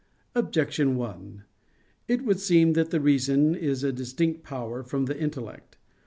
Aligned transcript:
Objection 0.33 0.95
1: 0.95 1.43
It 2.07 2.25
would 2.25 2.39
seem 2.39 2.73
that 2.73 2.89
the 2.89 2.99
reason 2.99 3.53
is 3.53 3.83
a 3.83 3.91
distinct 3.93 4.41
power 4.41 4.81
from 4.81 5.05
the 5.05 5.15
intellect. 5.15 5.77